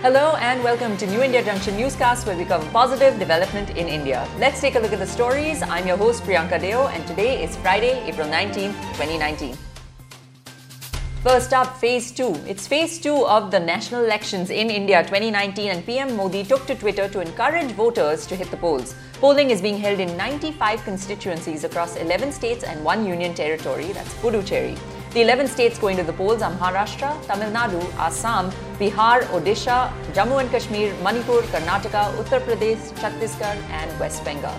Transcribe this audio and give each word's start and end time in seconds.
Hello 0.00 0.36
and 0.36 0.62
welcome 0.62 0.96
to 0.96 1.08
New 1.08 1.24
India 1.24 1.42
Junction 1.42 1.76
Newscast 1.76 2.24
where 2.24 2.36
we 2.36 2.44
cover 2.44 2.64
positive 2.70 3.18
development 3.18 3.70
in 3.70 3.88
India. 3.88 4.28
Let's 4.38 4.60
take 4.60 4.76
a 4.76 4.78
look 4.78 4.92
at 4.92 5.00
the 5.00 5.06
stories. 5.08 5.60
I'm 5.60 5.88
your 5.88 5.96
host 5.96 6.22
Priyanka 6.22 6.60
Deo 6.60 6.86
and 6.86 7.04
today 7.08 7.42
is 7.42 7.56
Friday, 7.56 8.00
April 8.06 8.28
19, 8.28 8.70
2019. 8.94 9.56
First 11.24 11.52
up, 11.52 11.76
Phase 11.78 12.12
2. 12.12 12.32
It's 12.46 12.68
Phase 12.68 13.00
2 13.00 13.26
of 13.26 13.50
the 13.50 13.58
national 13.58 14.04
elections 14.04 14.50
in 14.50 14.70
India 14.70 15.02
2019 15.02 15.68
and 15.68 15.84
PM 15.84 16.14
Modi 16.14 16.44
took 16.44 16.64
to 16.66 16.76
Twitter 16.76 17.08
to 17.08 17.20
encourage 17.20 17.72
voters 17.72 18.24
to 18.28 18.36
hit 18.36 18.52
the 18.52 18.56
polls. 18.56 18.94
Polling 19.14 19.50
is 19.50 19.60
being 19.60 19.78
held 19.78 19.98
in 19.98 20.16
95 20.16 20.84
constituencies 20.84 21.64
across 21.64 21.96
11 21.96 22.30
states 22.30 22.62
and 22.62 22.84
one 22.84 23.04
union 23.04 23.34
territory, 23.34 23.86
that's 23.86 24.14
Puducherry. 24.22 24.78
The 25.14 25.22
11 25.22 25.48
states 25.48 25.78
going 25.78 25.96
to 25.96 26.02
the 26.02 26.12
polls 26.12 26.42
are 26.42 26.52
Maharashtra, 26.52 27.26
Tamil 27.26 27.50
Nadu, 27.50 27.82
Assam, 27.98 28.50
Bihar, 28.78 29.22
Odisha, 29.36 29.90
Jammu 30.12 30.38
and 30.38 30.50
Kashmir, 30.50 30.92
Manipur, 31.02 31.40
Karnataka, 31.44 32.14
Uttar 32.18 32.40
Pradesh, 32.40 32.92
Chhattisgarh, 33.00 33.56
and 33.70 33.98
West 33.98 34.22
Bengal. 34.22 34.52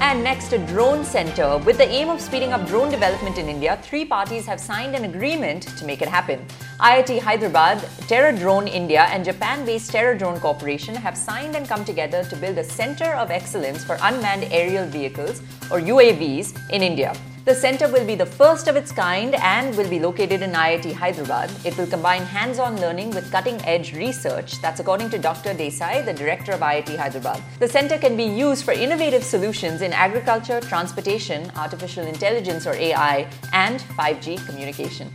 And 0.00 0.22
next, 0.22 0.52
a 0.52 0.58
drone 0.58 1.02
center. 1.02 1.56
With 1.56 1.78
the 1.78 1.88
aim 1.88 2.10
of 2.10 2.20
speeding 2.20 2.52
up 2.52 2.66
drone 2.66 2.90
development 2.90 3.38
in 3.38 3.48
India, 3.48 3.78
three 3.82 4.04
parties 4.04 4.44
have 4.44 4.60
signed 4.60 4.94
an 4.94 5.04
agreement 5.04 5.62
to 5.78 5.86
make 5.86 6.02
it 6.02 6.08
happen. 6.08 6.44
IIT 6.78 7.20
Hyderabad, 7.20 7.82
Terra 8.06 8.36
Drone 8.36 8.68
India, 8.68 9.04
and 9.04 9.24
Japan 9.24 9.64
based 9.64 9.90
Terra 9.90 10.16
Drone 10.18 10.38
Corporation 10.40 10.94
have 10.94 11.16
signed 11.16 11.56
and 11.56 11.66
come 11.66 11.86
together 11.86 12.22
to 12.24 12.36
build 12.36 12.58
a 12.58 12.64
center 12.64 13.14
of 13.14 13.30
excellence 13.30 13.82
for 13.82 13.96
unmanned 14.02 14.44
aerial 14.52 14.84
vehicles, 14.84 15.40
or 15.70 15.80
UAVs, 15.80 16.52
in 16.68 16.82
India. 16.82 17.16
The 17.46 17.54
center 17.54 17.86
will 17.86 18.04
be 18.04 18.16
the 18.16 18.26
first 18.26 18.66
of 18.66 18.74
its 18.74 18.90
kind 18.90 19.36
and 19.36 19.76
will 19.76 19.88
be 19.88 20.00
located 20.00 20.42
in 20.42 20.50
IIT 20.50 20.94
Hyderabad. 20.94 21.48
It 21.64 21.78
will 21.78 21.86
combine 21.86 22.22
hands 22.22 22.58
on 22.58 22.80
learning 22.80 23.10
with 23.10 23.30
cutting 23.30 23.64
edge 23.64 23.94
research. 23.94 24.60
That's 24.60 24.80
according 24.80 25.10
to 25.10 25.18
Dr. 25.18 25.54
Desai, 25.54 26.04
the 26.04 26.12
director 26.12 26.50
of 26.50 26.58
IIT 26.58 26.96
Hyderabad. 26.96 27.40
The 27.60 27.68
center 27.68 27.98
can 27.98 28.16
be 28.16 28.24
used 28.24 28.64
for 28.64 28.72
innovative 28.72 29.22
solutions 29.22 29.80
in 29.80 29.92
agriculture, 29.92 30.60
transportation, 30.60 31.48
artificial 31.54 32.04
intelligence 32.04 32.66
or 32.66 32.72
AI, 32.72 33.30
and 33.52 33.78
5G 33.78 34.44
communication. 34.44 35.12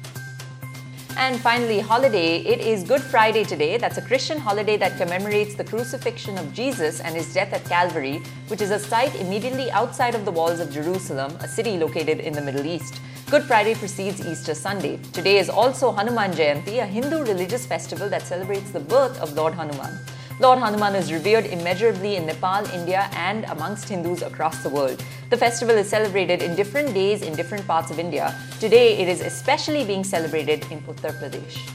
And 1.17 1.39
finally, 1.39 1.79
holiday. 1.79 2.37
It 2.37 2.61
is 2.61 2.83
Good 2.83 3.01
Friday 3.01 3.43
today. 3.43 3.77
That's 3.77 3.97
a 3.97 4.01
Christian 4.01 4.37
holiday 4.39 4.77
that 4.77 4.97
commemorates 4.97 5.55
the 5.55 5.63
crucifixion 5.63 6.37
of 6.37 6.53
Jesus 6.53 6.99
and 6.99 7.15
his 7.15 7.33
death 7.33 7.53
at 7.53 7.65
Calvary, 7.65 8.21
which 8.47 8.61
is 8.61 8.71
a 8.71 8.79
site 8.79 9.13
immediately 9.15 9.69
outside 9.71 10.15
of 10.15 10.25
the 10.25 10.31
walls 10.31 10.59
of 10.59 10.71
Jerusalem, 10.71 11.35
a 11.41 11.47
city 11.47 11.77
located 11.77 12.19
in 12.19 12.33
the 12.33 12.41
Middle 12.41 12.65
East. 12.65 13.01
Good 13.29 13.43
Friday 13.43 13.75
precedes 13.75 14.25
Easter 14.25 14.53
Sunday. 14.55 14.97
Today 15.13 15.37
is 15.37 15.49
also 15.49 15.91
Hanuman 15.91 16.31
Jayanti, 16.31 16.81
a 16.81 16.85
Hindu 16.85 17.23
religious 17.23 17.65
festival 17.65 18.09
that 18.09 18.23
celebrates 18.23 18.71
the 18.71 18.79
birth 18.79 19.19
of 19.19 19.33
Lord 19.33 19.53
Hanuman. 19.53 19.99
Lord 20.41 20.57
Hanuman 20.57 20.95
is 20.95 21.13
revered 21.13 21.45
immeasurably 21.45 22.15
in 22.15 22.25
Nepal, 22.25 22.65
India, 22.73 23.11
and 23.13 23.45
amongst 23.45 23.87
Hindus 23.87 24.23
across 24.23 24.63
the 24.63 24.69
world. 24.69 25.03
The 25.29 25.37
festival 25.37 25.75
is 25.75 25.87
celebrated 25.87 26.41
in 26.41 26.55
different 26.55 26.95
days 26.95 27.21
in 27.21 27.35
different 27.35 27.67
parts 27.67 27.91
of 27.91 27.99
India. 27.99 28.33
Today, 28.59 28.97
it 28.97 29.07
is 29.07 29.21
especially 29.21 29.85
being 29.85 30.03
celebrated 30.03 30.65
in 30.71 30.81
Uttar 30.81 31.13
Pradesh. 31.21 31.69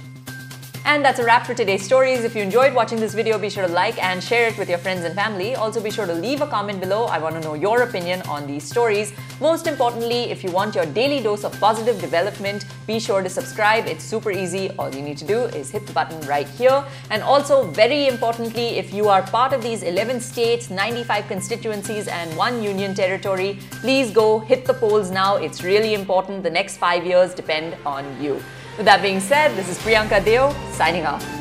And 0.86 1.04
that's 1.04 1.18
a 1.18 1.24
wrap 1.24 1.44
for 1.44 1.52
today's 1.52 1.82
stories. 1.82 2.22
If 2.22 2.36
you 2.36 2.42
enjoyed 2.42 2.72
watching 2.72 3.00
this 3.00 3.12
video, 3.12 3.40
be 3.40 3.50
sure 3.50 3.66
to 3.66 3.72
like 3.72 4.00
and 4.00 4.22
share 4.22 4.46
it 4.46 4.56
with 4.56 4.68
your 4.68 4.78
friends 4.78 5.04
and 5.04 5.16
family. 5.16 5.56
Also, 5.56 5.82
be 5.82 5.90
sure 5.90 6.06
to 6.06 6.14
leave 6.14 6.42
a 6.42 6.46
comment 6.46 6.78
below. 6.78 7.06
I 7.06 7.18
want 7.18 7.34
to 7.34 7.40
know 7.40 7.54
your 7.54 7.82
opinion 7.82 8.22
on 8.28 8.46
these 8.46 8.62
stories. 8.62 9.12
Most 9.40 9.66
importantly, 9.66 10.30
if 10.30 10.44
you 10.44 10.52
want 10.52 10.76
your 10.76 10.86
daily 10.86 11.20
dose 11.20 11.42
of 11.42 11.58
positive 11.58 12.00
development, 12.00 12.66
be 12.86 13.00
sure 13.00 13.20
to 13.20 13.28
subscribe. 13.28 13.86
It's 13.86 14.04
super 14.04 14.30
easy. 14.30 14.70
All 14.78 14.94
you 14.94 15.02
need 15.02 15.18
to 15.18 15.24
do 15.24 15.46
is 15.46 15.72
hit 15.72 15.88
the 15.88 15.92
button 15.92 16.20
right 16.20 16.46
here. 16.50 16.84
And 17.10 17.20
also, 17.20 17.64
very 17.72 18.06
importantly, 18.06 18.78
if 18.78 18.94
you 18.94 19.08
are 19.08 19.22
part 19.22 19.52
of 19.52 19.62
these 19.64 19.82
11 19.82 20.20
states, 20.20 20.70
95 20.70 21.26
constituencies, 21.26 22.06
and 22.06 22.36
one 22.36 22.62
union 22.62 22.94
territory, 22.94 23.58
please 23.80 24.12
go 24.12 24.38
hit 24.38 24.64
the 24.64 24.74
polls 24.74 25.10
now. 25.10 25.34
It's 25.34 25.64
really 25.64 25.94
important. 25.94 26.44
The 26.44 26.50
next 26.50 26.76
five 26.76 27.04
years 27.04 27.34
depend 27.34 27.76
on 27.84 28.04
you. 28.22 28.40
With 28.76 28.84
that 28.84 29.00
being 29.00 29.20
said, 29.20 29.56
this 29.56 29.70
is 29.70 29.78
Priyanka 29.78 30.22
Deo 30.22 30.54
signing 30.72 31.06
off. 31.06 31.35